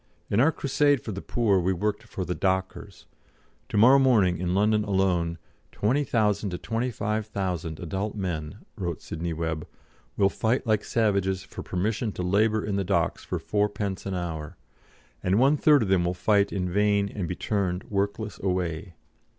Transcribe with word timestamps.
In 0.31 0.39
our 0.39 0.51
crusade 0.51 0.99
for 1.03 1.11
the 1.11 1.21
poor 1.21 1.59
we 1.59 1.73
worked 1.73 2.01
for 2.05 2.25
the 2.25 2.33
dockers." 2.33 3.05
To 3.69 3.77
morrow 3.77 3.99
morning, 3.99 4.39
in 4.39 4.55
London 4.55 4.83
alone 4.83 5.37
20,000 5.73 6.49
to 6.49 6.57
25,000 6.57 7.79
adult 7.79 8.15
men," 8.15 8.65
wrote 8.75 9.03
Sidney 9.03 9.31
Webb, 9.31 9.67
"will 10.17 10.27
fight 10.27 10.65
like 10.65 10.83
savages 10.83 11.43
for 11.43 11.61
permission 11.61 12.11
to 12.13 12.23
labour 12.23 12.65
in 12.65 12.77
the 12.77 12.83
docks 12.83 13.23
for 13.23 13.37
4d. 13.37 14.03
an 14.07 14.15
hour, 14.15 14.57
and 15.21 15.37
one 15.37 15.55
third 15.55 15.83
of 15.83 15.89
them 15.89 16.03
will 16.05 16.15
fight 16.15 16.51
in 16.51 16.67
vain, 16.67 17.07
and 17.07 17.27
be 17.27 17.35
turned 17.35 17.83
workless 17.83 18.39
away." 18.41 18.95